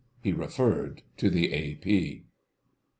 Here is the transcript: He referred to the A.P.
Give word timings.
He 0.23 0.33
referred 0.33 1.03
to 1.17 1.29
the 1.29 1.53
A.P. 1.53 2.23